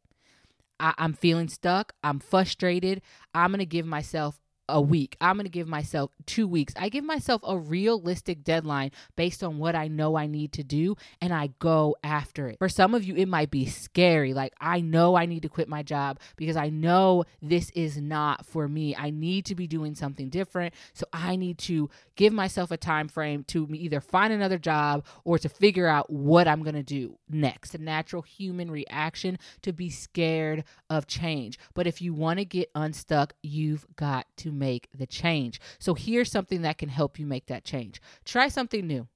I, 0.80 0.94
am 0.98 1.14
feeling 1.14 1.48
stuck. 1.48 1.94
I'm 2.04 2.20
frustrated. 2.20 3.02
I'm 3.34 3.52
going 3.52 3.60
to 3.60 3.66
give 3.66 3.86
myself 3.86 4.40
a 4.70 4.82
week. 4.82 5.18
I'm 5.22 5.36
going 5.36 5.46
to 5.46 5.52
give 5.52 5.68
myself 5.68 6.12
two 6.26 6.48
weeks. 6.48 6.74
I 6.78 6.90
give 6.90 7.04
myself 7.04 7.42
a 7.46 7.58
realistic 7.58 8.44
deadline 8.44 8.92
based 9.16 9.44
on 9.44 9.58
what 9.58 9.76
I 9.76 9.88
know 9.88 10.18
I 10.18 10.28
need 10.28 10.54
to 10.54 10.64
do 10.64 10.96
and 11.22 11.34
I 11.34 11.50
go 11.60 11.96
after 12.04 12.48
it. 12.50 12.58
For 12.60 12.70
some 12.70 12.94
of 12.94 13.04
you, 13.04 13.16
it 13.16 13.28
might 13.28 13.52
be 13.52 13.66
scary. 13.66 14.34
Like, 14.34 14.54
I 14.60 14.82
know 14.82 15.16
I 15.16 15.26
need 15.26 15.44
to 15.44 15.50
quit 15.50 15.70
my 15.70 15.84
job 15.84 16.20
because 16.36 16.58
I 16.58 16.70
know 16.70 17.26
this 17.42 17.70
is 17.72 17.98
not 17.98 18.46
for 18.46 18.68
me. 18.68 18.96
I 18.96 19.10
need 19.10 19.46
to 19.46 19.56
be 19.56 19.68
doing 19.68 19.96
something 19.96 20.30
different. 20.30 20.74
So 20.94 21.06
I 21.14 21.36
need 21.36 21.58
to 21.60 21.90
give 22.16 22.34
myself 22.34 22.72
a 22.72 22.78
time 22.78 23.08
frame 23.08 23.44
to 23.46 23.68
either 23.72 24.02
find 24.02 24.34
another 24.34 24.58
job 24.58 25.06
or 25.24 25.38
to 25.40 25.50
figure 25.50 25.88
out 25.88 26.10
what 26.10 26.48
I'm 26.48 26.64
going 26.64 26.76
to 26.76 26.84
do 26.84 27.18
next. 27.30 27.76
A 27.76 27.78
natural 27.78 28.22
human 28.22 28.70
reaction 28.72 29.38
to 29.62 29.72
be 29.72 29.90
scared 29.90 30.64
of 30.90 31.08
change. 31.08 31.60
But 31.74 31.88
if 31.88 32.02
you 32.02 32.14
want 32.14 32.40
to 32.40 32.46
get 32.46 32.70
unstuck, 32.76 33.34
you've 33.42 33.86
got 33.96 34.26
to 34.38 34.52
make 34.58 34.90
the 34.94 35.08
change. 35.08 35.60
So 35.80 35.94
here's 35.94 36.32
something 36.32 36.62
that 36.62 36.78
can 36.78 36.90
help 36.90 37.20
you 37.20 37.26
make 37.26 37.48
that 37.48 37.64
change. 37.64 38.02
Try 38.26 38.48
something 38.48 38.86
new. 38.86 39.08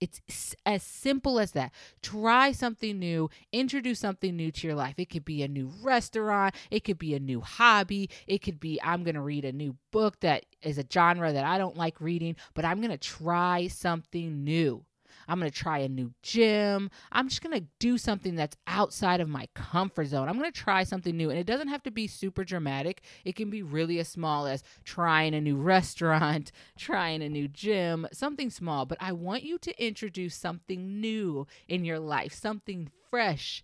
It's 0.00 0.54
as 0.64 0.84
simple 0.84 1.40
as 1.40 1.52
that. 1.52 1.72
Try 2.02 2.52
something 2.52 2.98
new, 2.98 3.30
introduce 3.52 3.98
something 3.98 4.36
new 4.36 4.52
to 4.52 4.66
your 4.66 4.76
life. 4.76 4.94
It 4.96 5.10
could 5.10 5.24
be 5.24 5.42
a 5.42 5.48
new 5.48 5.72
restaurant, 5.82 6.54
it 6.70 6.84
could 6.84 6.98
be 6.98 7.14
a 7.14 7.20
new 7.20 7.40
hobby, 7.40 8.08
it 8.26 8.38
could 8.38 8.60
be 8.60 8.80
I'm 8.82 9.02
going 9.02 9.16
to 9.16 9.20
read 9.20 9.44
a 9.44 9.52
new 9.52 9.76
book 9.90 10.20
that 10.20 10.46
is 10.62 10.78
a 10.78 10.84
genre 10.90 11.32
that 11.32 11.44
I 11.44 11.58
don't 11.58 11.76
like 11.76 12.00
reading, 12.00 12.36
but 12.54 12.64
I'm 12.64 12.80
going 12.80 12.92
to 12.92 12.98
try 12.98 13.66
something 13.66 14.44
new. 14.44 14.84
I'm 15.28 15.38
going 15.38 15.50
to 15.50 15.56
try 15.56 15.78
a 15.78 15.88
new 15.88 16.12
gym. 16.22 16.90
I'm 17.12 17.28
just 17.28 17.42
going 17.42 17.58
to 17.60 17.66
do 17.78 17.98
something 17.98 18.34
that's 18.34 18.56
outside 18.66 19.20
of 19.20 19.28
my 19.28 19.46
comfort 19.54 20.06
zone. 20.06 20.28
I'm 20.28 20.38
going 20.38 20.50
to 20.50 20.60
try 20.60 20.84
something 20.84 21.16
new. 21.16 21.28
And 21.28 21.38
it 21.38 21.46
doesn't 21.46 21.68
have 21.68 21.82
to 21.82 21.90
be 21.90 22.06
super 22.06 22.44
dramatic, 22.44 23.02
it 23.24 23.36
can 23.36 23.50
be 23.50 23.62
really 23.62 23.98
as 23.98 24.08
small 24.08 24.46
as 24.46 24.62
trying 24.84 25.34
a 25.34 25.40
new 25.40 25.56
restaurant, 25.68 26.50
trying 26.78 27.22
a 27.22 27.28
new 27.28 27.46
gym, 27.46 28.06
something 28.12 28.50
small. 28.50 28.86
But 28.86 28.98
I 29.00 29.12
want 29.12 29.42
you 29.42 29.58
to 29.58 29.84
introduce 29.84 30.34
something 30.34 31.00
new 31.00 31.46
in 31.68 31.84
your 31.84 31.98
life, 31.98 32.32
something 32.32 32.90
fresh. 33.10 33.62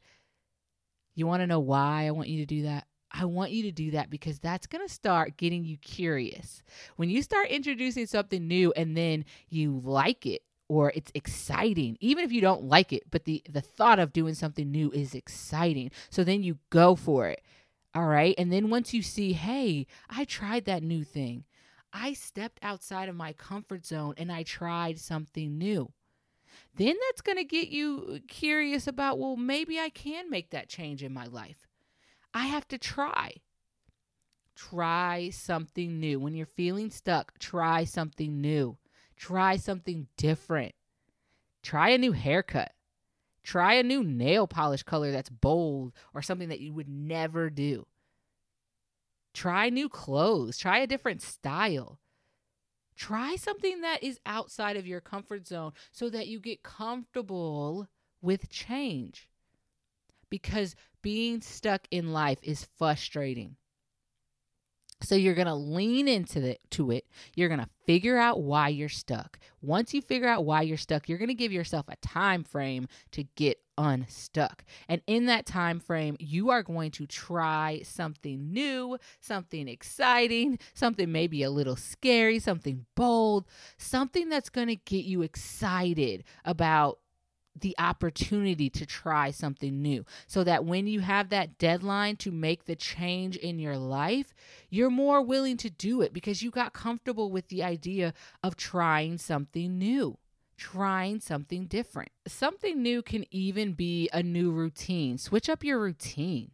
You 1.15 1.27
want 1.27 1.43
to 1.43 1.47
know 1.47 1.61
why 1.61 2.07
I 2.07 2.11
want 2.11 2.29
you 2.29 2.41
to 2.41 2.47
do 2.47 2.63
that? 2.63 2.87
I 3.17 3.27
want 3.27 3.53
you 3.53 3.63
to 3.63 3.73
do 3.73 3.93
that 3.93 4.11
because 4.11 4.41
that's 4.41 4.67
going 4.67 4.85
to 4.85 4.93
start 4.93 5.37
getting 5.37 5.65
you 5.65 5.77
curious. 5.77 6.63
When 6.97 7.09
you 7.09 7.23
start 7.23 7.49
introducing 7.49 8.07
something 8.07 8.49
new 8.49 8.73
and 8.77 8.97
then 8.97 9.25
you 9.49 9.81
like 9.85 10.27
it 10.27 10.43
or 10.69 10.93
it's 10.95 11.13
exciting 11.15 11.97
even 12.01 12.25
if 12.25 12.33
you 12.33 12.41
don't 12.41 12.65
like 12.65 12.93
it 12.93 13.03
but 13.11 13.25
the 13.25 13.43
the 13.49 13.61
thought 13.61 13.99
of 13.99 14.13
doing 14.13 14.35
something 14.35 14.71
new 14.71 14.91
is 14.93 15.15
exciting. 15.15 15.91
So 16.11 16.25
then 16.25 16.43
you 16.43 16.59
go 16.71 16.95
for 16.95 17.29
it. 17.29 17.43
All 17.95 18.07
right? 18.07 18.35
And 18.39 18.53
then 18.53 18.71
once 18.71 18.95
you 18.95 19.03
see 19.03 19.33
hey 19.33 19.87
i 20.09 20.25
tried 20.25 20.65
that 20.67 20.83
new 20.83 21.05
thing. 21.05 21.45
I 21.93 22.13
stepped 22.13 22.59
outside 22.63 23.09
of 23.09 23.15
my 23.15 23.33
comfort 23.33 23.87
zone 23.87 24.15
and 24.17 24.33
i 24.33 24.43
tried 24.43 24.99
something 24.99 25.59
new. 25.59 25.93
Then 26.77 26.95
that's 27.07 27.21
going 27.21 27.39
to 27.39 27.45
get 27.45 27.69
you 27.69 28.21
curious 28.29 28.87
about 28.87 29.19
well 29.19 29.37
maybe 29.37 29.79
i 29.79 29.91
can 29.91 30.31
make 30.31 30.51
that 30.51 30.69
change 30.69 31.03
in 31.03 31.13
my 31.13 31.27
life. 31.27 31.69
I 32.33 32.47
have 32.47 32.67
to 32.69 32.79
try. 32.79 33.35
Try 34.57 35.31
something 35.31 36.01
new. 36.01 36.19
When 36.19 36.35
you're 36.35 36.47
feeling 36.47 36.91
stuck 36.91 37.39
try 37.39 37.85
something 37.85 38.41
new 38.41 38.79
Try 39.17 39.57
something 39.57 40.09
different. 40.17 40.75
Try 41.63 41.91
a 41.91 41.99
new 41.99 42.13
haircut. 42.13 42.73
Try 43.43 43.75
a 43.75 43.83
new 43.83 44.03
nail 44.03 44.47
polish 44.47 44.83
color 44.83 45.13
that's 45.13 45.31
bold 45.31 45.93
or 46.15 46.23
something 46.23 46.49
that 46.49 46.61
you 46.61 46.73
would 46.73 46.89
never 46.89 47.51
do. 47.51 47.87
Try 49.35 49.69
new 49.69 49.89
clothes. 49.89 50.57
Try 50.57 50.79
a 50.79 50.87
different 50.87 51.21
style. 51.21 51.99
Try 52.97 53.37
something 53.37 53.81
that 53.81 54.03
is 54.03 54.21
outside 54.25 54.77
of 54.77 54.87
your 54.87 55.01
comfort 55.01 55.47
zone 55.47 55.73
so 55.91 56.09
that 56.11 56.29
you 56.29 56.39
get 56.39 56.63
comfortable 56.63 57.89
with 58.23 58.49
change. 58.49 59.29
Because 60.31 60.77
being 61.03 61.41
stuck 61.41 61.87
in 61.91 62.13
life 62.13 62.39
is 62.43 62.69
frustrating. 62.79 63.57
So 65.05 65.15
you're 65.15 65.35
going 65.35 65.47
to 65.47 65.55
lean 65.55 66.09
into 66.09 66.41
the, 66.41 66.59
to 66.71 66.91
it. 66.91 67.07
You're 67.35 67.49
going 67.49 67.61
to 67.61 67.69
figure 67.87 68.19
out 68.19 68.43
why 68.43 68.69
you're 68.69 68.89
stuck. 68.89 69.39
Once 69.63 69.95
you 69.95 70.03
figure 70.03 70.29
out 70.29 70.45
why 70.45 70.63
you're 70.63 70.77
stuck, 70.77 71.09
you're 71.09 71.19
going 71.19 71.29
to 71.29 71.35
give 71.35 71.53
yourself 71.53 71.87
a 71.89 71.97
time 71.97 72.45
frame 72.45 72.89
to 73.13 73.25
get 73.37 73.59
unstuck. 73.77 74.65
And 74.89 75.03
in 75.07 75.27
that 75.27 75.47
time 75.47 75.81
frame, 75.81 76.17
you 76.21 76.51
are 76.51 76.63
going 76.63 76.91
to 76.93 77.07
try 77.07 77.83
something 77.85 78.53
new, 78.53 78.99
something 79.21 79.69
exciting, 79.69 80.59
something 80.75 81.11
maybe 81.11 81.43
a 81.43 81.51
little 81.51 81.77
scary, 81.77 82.39
something 82.39 82.87
bold, 82.95 83.47
something 83.77 84.29
that's 84.29 84.51
going 84.51 84.69
to 84.69 84.77
get 84.77 85.05
you 85.05 85.23
excited 85.23 86.25
about 86.45 86.99
the 87.59 87.75
opportunity 87.79 88.69
to 88.69 88.85
try 88.85 89.31
something 89.31 89.81
new 89.81 90.05
so 90.27 90.45
that 90.45 90.65
when 90.65 90.87
you 90.87 91.01
have 91.01 91.29
that 91.29 91.59
deadline 91.59 92.17
to 92.17 92.31
make 92.31 92.65
the 92.65 92.77
change 92.77 93.37
in 93.37 93.59
your 93.59 93.77
life, 93.77 94.35
you're 94.71 94.91
more 94.91 95.23
willing 95.23 95.57
to 95.59 95.71
do 95.71 96.03
it 96.03 96.13
because 96.13 96.43
you 96.43 96.51
got 96.51 96.73
comfortable 96.73 97.31
with 97.31 97.49
the 97.49 97.63
idea 97.63 98.13
of 98.43 98.57
trying 98.57 99.19
something 99.19 99.79
new, 99.79 100.19
trying 100.57 101.21
something 101.21 101.67
different. 101.67 102.11
Something 102.27 102.83
new 102.83 103.03
can 103.03 103.25
even 103.31 103.73
be 103.75 104.09
a 104.13 104.23
new 104.23 104.51
routine. 104.51 105.19
Switch 105.19 105.49
up 105.49 105.63
your 105.63 105.79
routine. 105.79 106.51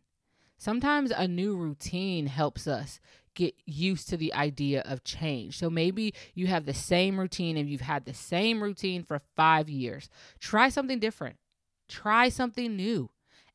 Sometimes 0.60 1.10
a 1.10 1.26
new 1.26 1.56
routine 1.56 2.26
helps 2.26 2.66
us 2.66 3.00
get 3.34 3.54
used 3.64 4.10
to 4.10 4.18
the 4.18 4.34
idea 4.34 4.82
of 4.82 5.02
change. 5.02 5.56
So 5.56 5.70
maybe 5.70 6.12
you 6.34 6.48
have 6.48 6.66
the 6.66 6.74
same 6.74 7.18
routine 7.18 7.56
and 7.56 7.66
you've 7.66 7.80
had 7.80 8.04
the 8.04 8.12
same 8.12 8.62
routine 8.62 9.02
for 9.02 9.22
five 9.34 9.70
years. 9.70 10.10
Try 10.38 10.68
something 10.68 10.98
different, 10.98 11.36
try 11.88 12.28
something 12.28 12.76
new 12.76 13.08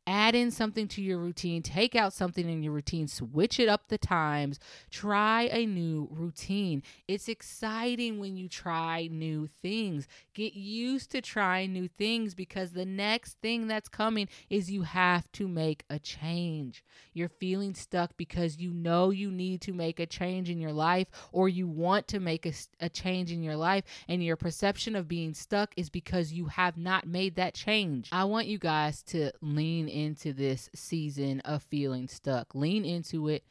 add 0.07 0.35
in 0.35 0.51
something 0.51 0.87
to 0.89 1.01
your 1.01 1.17
routine, 1.17 1.61
take 1.61 1.95
out 1.95 2.13
something 2.13 2.47
in 2.49 2.63
your 2.63 2.73
routine, 2.73 3.07
switch 3.07 3.59
it 3.59 3.67
up 3.67 3.87
the 3.87 3.97
times, 3.97 4.59
try 4.91 5.43
a 5.43 5.65
new 5.65 6.07
routine. 6.11 6.83
It's 7.07 7.27
exciting 7.27 8.19
when 8.19 8.37
you 8.37 8.47
try 8.47 9.07
new 9.11 9.47
things. 9.47 10.07
Get 10.33 10.53
used 10.53 11.11
to 11.11 11.21
trying 11.21 11.73
new 11.73 11.87
things 11.87 12.33
because 12.35 12.71
the 12.71 12.85
next 12.85 13.37
thing 13.41 13.67
that's 13.67 13.89
coming 13.89 14.27
is 14.49 14.71
you 14.71 14.83
have 14.83 15.31
to 15.33 15.47
make 15.47 15.83
a 15.89 15.99
change. 15.99 16.83
You're 17.13 17.29
feeling 17.29 17.73
stuck 17.73 18.15
because 18.17 18.57
you 18.57 18.71
know 18.71 19.09
you 19.09 19.31
need 19.31 19.61
to 19.61 19.73
make 19.73 19.99
a 19.99 20.05
change 20.05 20.49
in 20.49 20.59
your 20.59 20.73
life 20.73 21.07
or 21.31 21.49
you 21.49 21.67
want 21.67 22.07
to 22.09 22.19
make 22.19 22.45
a, 22.45 22.53
a 22.79 22.89
change 22.89 23.31
in 23.31 23.43
your 23.43 23.55
life, 23.55 23.83
and 24.07 24.23
your 24.23 24.35
perception 24.35 24.95
of 24.95 25.07
being 25.07 25.33
stuck 25.33 25.73
is 25.77 25.89
because 25.89 26.33
you 26.33 26.45
have 26.45 26.77
not 26.77 27.07
made 27.07 27.35
that 27.35 27.53
change. 27.53 28.09
I 28.11 28.25
want 28.25 28.47
you 28.47 28.57
guys 28.57 29.01
to 29.03 29.31
lean 29.41 29.89
into 29.95 30.33
this 30.33 30.69
season 30.75 31.39
of 31.41 31.63
feeling 31.63 32.07
stuck. 32.07 32.53
Lean 32.53 32.83
into 32.83 33.27
it, 33.29 33.43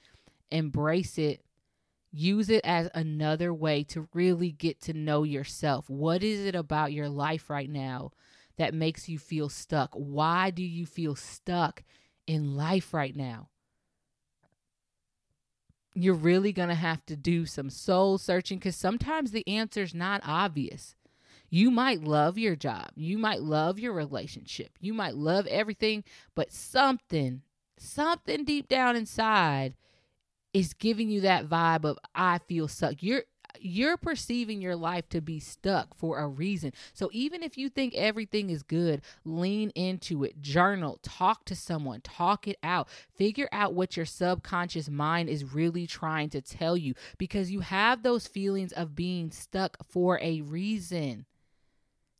embrace 0.51 1.19
it, 1.19 1.43
use 2.13 2.49
it 2.49 2.61
as 2.65 2.89
another 2.95 3.53
way 3.53 3.83
to 3.83 4.09
really 4.15 4.53
get 4.53 4.81
to 4.83 4.93
know 4.93 5.25
yourself. 5.25 5.91
What 5.91 6.23
is 6.23 6.41
it 6.45 6.55
about 6.55 6.93
your 6.93 7.09
life 7.09 7.51
right 7.51 7.69
now 7.69 8.13
that 8.57 8.75
makes 8.75 9.09
you 9.09 9.19
feel 9.19 9.49
stuck? 9.49 9.91
Why 9.95 10.51
do 10.51 10.63
you 10.63 10.87
feel 10.87 11.17
stuck 11.17 11.83
in 12.27 12.57
life 12.57 12.95
right 12.95 13.17
now? 13.17 13.49
You're 15.95 16.15
really 16.15 16.53
going 16.53 16.69
to 16.69 16.75
have 16.75 17.05
to 17.07 17.17
do 17.17 17.47
some 17.47 17.71
soul 17.71 18.19
searching 18.19 18.59
because 18.59 18.77
sometimes 18.77 19.31
the 19.31 19.47
answer 19.49 19.83
is 19.83 19.95
not 19.95 20.21
obvious. 20.25 20.95
You 21.51 21.71
might 21.71 22.03
love 22.03 22.37
your 22.39 22.57
job, 22.57 22.91
you 22.97 23.19
might 23.19 23.41
love 23.41 23.79
your 23.79 23.93
relationship, 23.93 24.71
you 24.81 24.93
might 24.93 25.15
love 25.15 25.47
everything, 25.47 26.05
but 26.35 26.53
something, 26.53 27.43
something 27.79 28.45
deep 28.45 28.69
down 28.69 28.97
inside 28.97 29.75
is 30.53 30.73
giving 30.75 31.11
you 31.11 31.21
that 31.23 31.49
vibe 31.49 31.85
of 31.85 31.99
I 32.15 32.39
feel 32.39 32.69
stuck. 32.69 33.03
You're 33.03 33.25
you're 33.61 33.97
perceiving 33.97 34.61
your 34.61 34.77
life 34.77 35.09
to 35.09 35.21
be 35.21 35.39
stuck 35.41 35.97
for 35.97 36.19
a 36.19 36.29
reason. 36.29 36.73
So 36.93 37.09
even 37.13 37.43
if 37.43 37.57
you 37.57 37.69
think 37.69 37.95
everything 37.95 38.51
is 38.51 38.63
good, 38.63 39.03
lean 39.25 39.71
into 39.71 40.25
it, 40.25 40.41
journal, 40.43 40.99
talk 41.03 41.45
to 41.47 41.55
someone, 41.55 42.01
talk 42.01 42.49
it 42.49 42.59
out, 42.63 42.89
figure 43.17 43.49
out 43.53 43.75
what 43.75 43.97
your 43.97 44.07
subconscious 44.07 44.89
mind 44.89 45.29
is 45.29 45.55
really 45.55 45.87
trying 45.87 46.31
to 46.31 46.43
tell 46.43 46.77
you 46.77 46.95
because 47.17 47.51
you 47.51 47.61
have 47.61 48.03
those 48.03 48.27
feelings 48.27 48.73
of 48.73 48.95
being 48.95 49.31
stuck 49.31 49.77
for 49.89 50.19
a 50.21 50.41
reason 50.43 51.25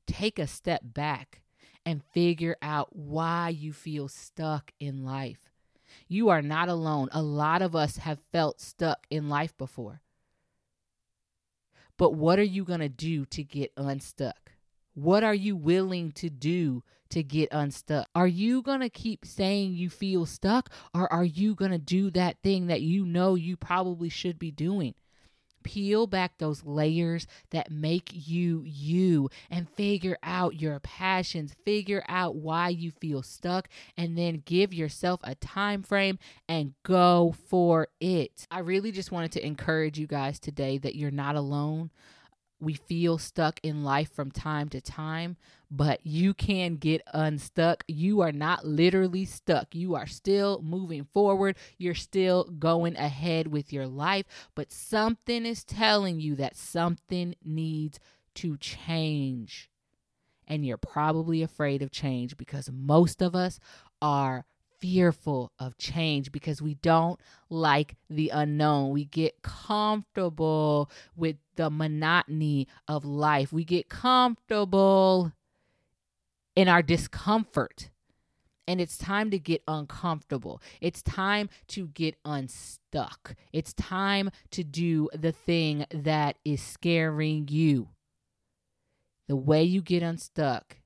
take 0.07 0.39
a 0.39 0.47
step 0.47 0.83
back 0.85 1.43
and 1.87 2.03
figure 2.13 2.57
out 2.63 2.95
why 2.95 3.51
you 3.51 3.73
feel 3.73 4.09
stuck 4.09 4.73
in 4.81 5.05
life. 5.05 5.51
You 6.09 6.29
are 6.29 6.43
not 6.43 6.69
alone. 6.69 7.09
A 7.13 7.23
lot 7.23 7.63
of 7.63 7.77
us 7.77 7.99
have 7.99 8.19
felt 8.33 8.61
stuck 8.61 9.07
in 9.11 9.29
life 9.29 9.57
before. 9.57 10.01
But 11.97 12.15
what 12.15 12.39
are 12.39 12.43
you 12.43 12.65
going 12.65 12.81
to 12.81 12.89
do 12.89 13.25
to 13.27 13.45
get 13.45 13.73
unstuck? 13.77 14.53
What 14.95 15.23
are 15.23 15.35
you 15.35 15.57
willing 15.57 16.13
to 16.13 16.31
do 16.31 16.83
to 17.11 17.23
get 17.23 17.49
unstuck? 17.53 18.09
Are 18.15 18.27
you 18.27 18.63
going 18.63 18.81
to 18.81 18.89
keep 18.89 19.25
saying 19.25 19.75
you 19.75 19.91
feel 19.91 20.27
stuck 20.27 20.71
or 20.93 21.13
are 21.13 21.25
you 21.25 21.55
going 21.55 21.71
to 21.71 21.79
do 21.79 22.11
that 22.13 22.39
thing 22.43 22.67
that 22.67 22.81
you 22.81 23.05
know 23.05 23.35
you 23.35 23.57
probably 23.57 24.09
should 24.09 24.39
be 24.39 24.51
doing? 24.51 24.95
Peel 25.65 26.07
back 26.07 26.39
those 26.39 26.65
layers 26.65 27.27
that 27.51 27.71
make 27.71 28.11
you 28.13 28.63
you 28.65 29.29
and 29.51 29.69
figure 29.69 30.17
out 30.23 30.61
your 30.61 30.79
passions, 30.81 31.55
figure 31.65 32.05
out 32.09 32.37
why 32.37 32.69
you 32.69 32.93
feel 32.93 33.23
stuck 33.23 33.69
and 33.97 34.17
then 34.17 34.43
give 34.45 34.73
yourself 34.73 35.21
a 35.25 35.35
time 35.35 35.83
frame 35.83 36.19
and 36.49 36.75
go 36.85 37.35
for 37.49 37.89
it. 38.01 38.47
I 38.51 38.61
really 38.61 38.93
just 38.93 39.11
wanted 39.11 39.33
to 39.33 39.45
encourage 39.45 39.99
you 39.99 40.07
guys 40.07 40.39
today 40.39 40.79
that 40.79 40.95
you're 40.95 41.11
not 41.11 41.35
alone 41.35 41.91
we 42.65 42.75
feel 42.75 43.19
stuck 43.19 43.61
in 43.63 43.85
life 43.85 44.13
from 44.13 44.31
time 44.31 44.69
to 44.71 44.81
time, 44.81 45.37
but 45.71 46.01
you 46.05 46.35
can 46.35 46.77
get 46.77 47.03
unstuck. 47.13 47.85
You 47.87 48.21
are 48.21 48.33
not 48.33 48.67
literally 48.67 49.25
stuck. 49.25 49.75
You 49.75 49.95
are 49.95 50.07
still 50.07 50.63
moving 50.63 51.05
forward. 51.05 51.57
You're 51.79 51.95
still 51.95 52.45
going 52.45 52.97
ahead 52.97 53.49
with 53.49 53.73
your 53.73 53.87
life, 53.87 54.27
but 54.55 54.73
something 54.73 55.45
is 55.47 55.65
telling 55.65 56.21
you 56.21 56.35
that 56.37 56.57
something 56.57 57.35
needs 57.45 58.01
to 58.37 58.57
change. 58.57 59.71
And 60.47 60.65
you're 60.67 60.77
probably 60.77 61.43
afraid 61.43 61.83
of 61.83 61.91
change 61.91 62.37
because 62.37 62.71
most 62.71 63.23
of 63.23 63.35
us 63.35 63.59
are 64.03 64.45
fearful 64.85 65.51
of 65.59 65.79
change 65.79 66.31
because 66.31 66.61
we 66.61 66.75
don't 66.75 67.19
like 67.49 67.97
the 68.11 68.29
unknown. 68.29 68.91
We 68.91 69.07
get 69.07 69.41
comfortable 69.41 70.91
with 71.17 71.37
the 71.57 71.71
monotony 71.71 72.69
of 72.87 73.03
life. 73.03 73.51
We 73.51 73.65
get 73.65 73.89
comfortable 73.89 75.33
in 76.55 76.69
our 76.69 76.83
discomfort. 76.83 77.89
And 78.69 78.79
it's 78.79 78.99
time 78.99 79.31
to 79.31 79.39
get 79.39 79.63
uncomfortable. 79.67 80.61
It's 80.83 81.03
time 81.03 81.49
to 81.69 81.87
get 81.87 82.17
unstuck. 82.23 83.37
It's 83.55 83.73
time 83.73 84.31
to 84.51 84.63
do 84.63 85.09
the 85.15 85.33
thing 85.33 85.87
that 85.91 86.37
is 86.45 86.61
scaring 86.63 87.49
you. 87.49 87.89
The 89.29 89.37
way 89.37 89.65
you 89.65 89.81
get 89.81 90.03
unstuck 90.03 90.77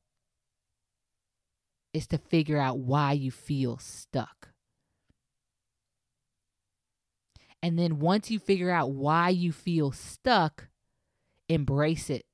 is 1.93 2.07
to 2.09 2.19
figure 2.19 2.59
out 2.59 2.79
why 2.79 3.13
you 3.13 3.31
feel 3.31 3.79
stuck. 3.79 4.51
And 7.63 7.79
then 7.79 7.99
once 7.99 8.31
you 8.31 8.39
figure 8.39 8.71
out 8.71 8.93
why 8.93 9.31
you 9.31 9.53
feel 9.53 9.93
stuck, 9.93 10.69
embrace 11.49 12.09
it. 12.11 12.25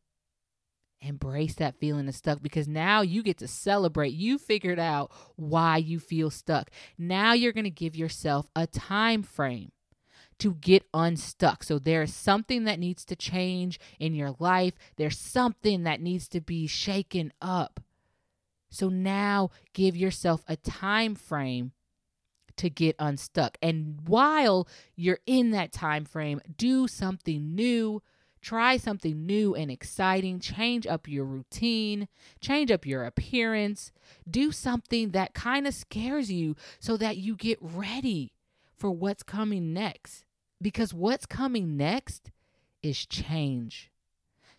Embrace 1.00 1.54
that 1.56 1.76
feeling 1.76 2.08
of 2.08 2.14
stuck 2.14 2.42
because 2.42 2.66
now 2.66 3.02
you 3.02 3.22
get 3.22 3.38
to 3.38 3.48
celebrate. 3.48 4.14
You 4.14 4.38
figured 4.38 4.78
out 4.78 5.12
why 5.36 5.76
you 5.76 6.00
feel 6.00 6.30
stuck. 6.30 6.70
Now 6.96 7.34
you're 7.34 7.52
going 7.52 7.64
to 7.64 7.70
give 7.70 7.94
yourself 7.94 8.48
a 8.56 8.66
time 8.66 9.22
frame 9.22 9.72
to 10.38 10.54
get 10.54 10.86
unstuck. 10.94 11.62
So 11.62 11.78
there's 11.78 12.12
something 12.12 12.64
that 12.64 12.78
needs 12.78 13.04
to 13.06 13.16
change 13.16 13.78
in 14.00 14.14
your 14.14 14.34
life. 14.38 14.74
There's 14.96 15.18
something 15.18 15.82
that 15.84 16.00
needs 16.00 16.26
to 16.28 16.40
be 16.40 16.66
shaken 16.66 17.32
up. 17.40 17.80
So 18.74 18.88
now 18.88 19.50
give 19.72 19.96
yourself 19.96 20.42
a 20.48 20.56
time 20.56 21.14
frame 21.14 21.72
to 22.56 22.68
get 22.68 22.96
unstuck. 22.98 23.56
And 23.62 24.00
while 24.06 24.66
you're 24.96 25.20
in 25.26 25.52
that 25.52 25.72
time 25.72 26.04
frame, 26.04 26.40
do 26.56 26.88
something 26.88 27.54
new. 27.54 28.02
Try 28.42 28.76
something 28.76 29.24
new 29.24 29.54
and 29.54 29.70
exciting. 29.70 30.40
Change 30.40 30.86
up 30.88 31.08
your 31.08 31.24
routine, 31.24 32.08
change 32.40 32.70
up 32.70 32.84
your 32.84 33.04
appearance. 33.04 33.92
Do 34.28 34.50
something 34.52 35.10
that 35.12 35.34
kind 35.34 35.66
of 35.66 35.74
scares 35.74 36.30
you 36.30 36.56
so 36.80 36.96
that 36.96 37.16
you 37.16 37.36
get 37.36 37.58
ready 37.60 38.32
for 38.76 38.90
what's 38.90 39.22
coming 39.22 39.72
next. 39.72 40.24
Because 40.60 40.92
what's 40.92 41.26
coming 41.26 41.76
next 41.76 42.32
is 42.82 43.06
change. 43.06 43.90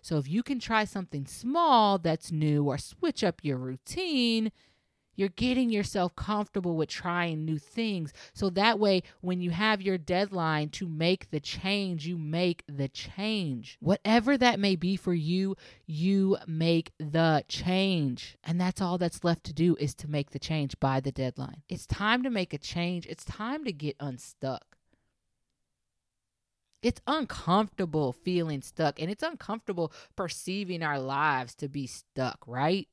So 0.05 0.17
if 0.19 0.29
you 0.29 0.43
can 0.43 0.59
try 0.59 0.85
something 0.85 1.25
small 1.25 1.97
that's 1.97 2.31
new 2.31 2.63
or 2.65 2.77
switch 2.77 3.23
up 3.23 3.39
your 3.41 3.57
routine, 3.57 4.51
you're 5.15 5.29
getting 5.29 5.71
yourself 5.71 6.15
comfortable 6.15 6.75
with 6.75 6.89
trying 6.89 7.43
new 7.43 7.57
things. 7.57 8.13
So 8.35 8.51
that 8.51 8.77
way, 8.77 9.01
when 9.21 9.41
you 9.41 9.49
have 9.49 9.81
your 9.81 9.97
deadline 9.97 10.69
to 10.73 10.87
make 10.87 11.31
the 11.31 11.39
change, 11.39 12.05
you 12.05 12.19
make 12.19 12.63
the 12.67 12.87
change. 12.87 13.79
Whatever 13.79 14.37
that 14.37 14.59
may 14.59 14.75
be 14.75 14.95
for 14.95 15.15
you, 15.15 15.55
you 15.87 16.37
make 16.45 16.91
the 16.99 17.43
change. 17.47 18.37
And 18.43 18.61
that's 18.61 18.81
all 18.81 18.99
that's 18.99 19.23
left 19.23 19.43
to 19.45 19.53
do 19.53 19.75
is 19.79 19.95
to 19.95 20.07
make 20.07 20.29
the 20.29 20.37
change 20.37 20.79
by 20.79 20.99
the 20.99 21.11
deadline. 21.11 21.63
It's 21.67 21.87
time 21.87 22.21
to 22.21 22.29
make 22.29 22.53
a 22.53 22.59
change. 22.59 23.07
It's 23.07 23.25
time 23.25 23.65
to 23.65 23.73
get 23.73 23.95
unstuck. 23.99 24.74
It's 26.85 27.01
uncomfortable 27.07 28.13
feeling 28.13 28.61
stuck 28.61 29.01
and 29.01 29.09
it's 29.09 29.23
uncomfortable 29.23 29.91
perceiving 30.15 30.83
our 30.83 30.99
lives 30.99 31.55
to 31.55 31.67
be 31.67 31.87
stuck, 31.87 32.37
right? 32.45 32.87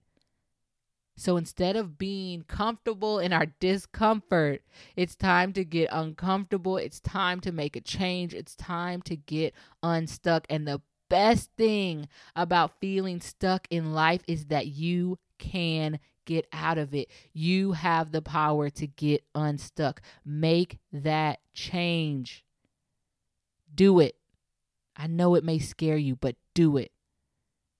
So 1.18 1.37
instead 1.37 1.76
of 1.76 1.98
being 1.98 2.44
comfortable 2.44 3.18
in 3.18 3.35
our 3.35 3.44
discomfort, 3.61 4.62
it's 4.96 5.14
time 5.14 5.52
to 5.52 5.62
get 5.62 5.90
uncomfortable. 5.92 6.78
It's 6.78 7.00
time 7.00 7.40
to 7.40 7.52
make 7.52 7.76
a 7.76 7.83
change. 7.83 8.33
It's 8.33 8.57
time 8.57 9.02
to 9.02 9.14
get 9.14 9.52
unstuck. 9.83 10.46
And 10.48 10.66
the 10.66 10.81
best 11.11 11.50
thing 11.59 12.09
about 12.35 12.81
feeling 12.81 13.20
stuck 13.20 13.66
in 13.68 13.92
life 13.92 14.22
is 14.26 14.46
that 14.46 14.68
you 14.68 15.18
can 15.37 16.00
get 16.24 16.46
out 16.50 16.78
of 16.78 16.94
it. 16.94 17.11
You 17.35 17.72
have 17.72 18.11
the 18.11 18.22
power 18.22 18.70
to 18.70 18.87
get 18.87 19.22
unstuck. 19.35 20.00
Make 20.24 20.78
that 20.94 21.40
change. 21.52 22.46
Do 23.75 24.01
it. 24.01 24.17
I 24.97 25.07
know 25.07 25.35
it 25.35 25.45
may 25.45 25.59
scare 25.59 25.97
you, 25.97 26.17
but 26.17 26.37
do 26.55 26.77
it. 26.77 26.93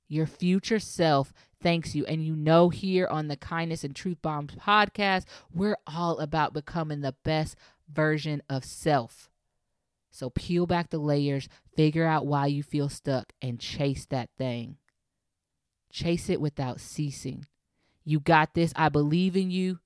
Your 0.09 0.27
future 0.27 0.79
self 0.79 1.33
thanks 1.63 1.95
you. 1.95 2.05
And 2.07 2.25
you 2.25 2.35
know, 2.35 2.69
here 2.69 3.07
on 3.07 3.29
the 3.29 3.37
Kindness 3.37 3.85
and 3.85 3.95
Truth 3.95 4.19
Bombs 4.21 4.55
podcast, 4.55 5.25
we're 5.55 5.79
all 5.87 6.19
about 6.19 6.53
becoming 6.53 7.01
the 7.01 7.15
best 7.25 7.57
version 7.91 8.43
of 8.51 8.65
self. 8.65 9.31
So 10.11 10.29
peel 10.29 10.67
back 10.67 10.91
the 10.91 10.99
layers, 10.99 11.49
figure 11.75 12.07
out 12.07 12.27
why 12.27 12.47
you 12.47 12.63
feel 12.63 12.89
stuck, 12.89 13.33
and 13.41 13.59
chase 13.59 14.05
that 14.07 14.29
thing. 14.37 14.77
Chase 15.91 16.29
it 16.29 16.41
without 16.41 16.81
ceasing. 16.81 17.47
You 18.05 18.21
got 18.21 18.55
this. 18.55 18.73
I 18.77 18.89
believe 18.89 19.37
in 19.37 19.51
you. 19.51 19.79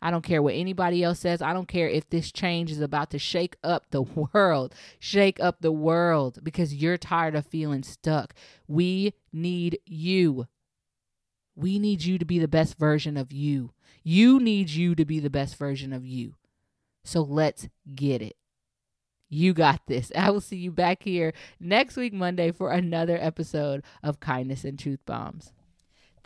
I 0.00 0.10
don't 0.10 0.24
care 0.24 0.42
what 0.42 0.54
anybody 0.54 1.02
else 1.02 1.20
says. 1.20 1.42
I 1.42 1.52
don't 1.52 1.68
care 1.68 1.88
if 1.88 2.08
this 2.08 2.30
change 2.32 2.70
is 2.70 2.80
about 2.80 3.10
to 3.10 3.18
shake 3.18 3.56
up 3.62 3.90
the 3.90 4.02
world. 4.32 4.74
Shake 4.98 5.40
up 5.40 5.60
the 5.60 5.72
world 5.72 6.38
because 6.42 6.74
you're 6.74 6.96
tired 6.96 7.34
of 7.34 7.46
feeling 7.46 7.82
stuck. 7.82 8.34
We 8.66 9.14
need 9.32 9.78
you. 9.86 10.46
We 11.54 11.78
need 11.78 12.04
you 12.04 12.18
to 12.18 12.24
be 12.24 12.38
the 12.38 12.48
best 12.48 12.78
version 12.78 13.16
of 13.16 13.32
you. 13.32 13.72
You 14.02 14.38
need 14.38 14.70
you 14.70 14.94
to 14.94 15.04
be 15.04 15.20
the 15.20 15.30
best 15.30 15.56
version 15.56 15.92
of 15.92 16.04
you. 16.04 16.34
So 17.04 17.22
let's 17.22 17.68
get 17.94 18.20
it. 18.20 18.36
You 19.28 19.54
got 19.54 19.82
this. 19.86 20.12
I 20.16 20.30
will 20.30 20.40
see 20.40 20.56
you 20.56 20.70
back 20.70 21.02
here 21.02 21.32
next 21.58 21.96
week, 21.96 22.12
Monday, 22.12 22.52
for 22.52 22.70
another 22.70 23.18
episode 23.20 23.82
of 24.02 24.20
Kindness 24.20 24.64
and 24.64 24.78
Truth 24.78 25.00
Bombs. 25.06 25.52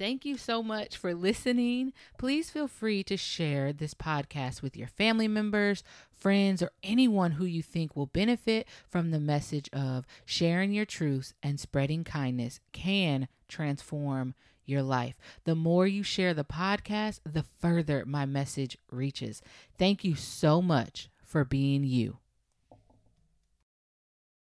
Thank 0.00 0.24
you 0.24 0.38
so 0.38 0.62
much 0.62 0.96
for 0.96 1.14
listening. 1.14 1.92
Please 2.16 2.48
feel 2.48 2.68
free 2.68 3.02
to 3.04 3.18
share 3.18 3.70
this 3.70 3.92
podcast 3.92 4.62
with 4.62 4.74
your 4.74 4.88
family 4.88 5.28
members, 5.28 5.84
friends, 6.10 6.62
or 6.62 6.70
anyone 6.82 7.32
who 7.32 7.44
you 7.44 7.62
think 7.62 7.94
will 7.94 8.06
benefit 8.06 8.66
from 8.88 9.10
the 9.10 9.20
message 9.20 9.68
of 9.74 10.06
sharing 10.24 10.72
your 10.72 10.86
truths 10.86 11.34
and 11.42 11.60
spreading 11.60 12.02
kindness 12.02 12.60
can 12.72 13.28
transform 13.46 14.32
your 14.64 14.82
life. 14.82 15.16
The 15.44 15.54
more 15.54 15.86
you 15.86 16.02
share 16.02 16.32
the 16.32 16.44
podcast, 16.44 17.20
the 17.30 17.44
further 17.60 18.06
my 18.06 18.24
message 18.24 18.78
reaches. 18.90 19.42
Thank 19.76 20.02
you 20.02 20.14
so 20.14 20.62
much 20.62 21.10
for 21.22 21.44
being 21.44 21.84
you. 21.84 22.16